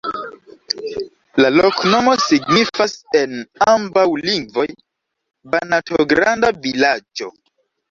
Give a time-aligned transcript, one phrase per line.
[1.43, 3.37] La loknomo signifas en
[3.75, 4.67] ambaŭ lingvoj:
[5.55, 7.33] Banato-granda-vilaĝo.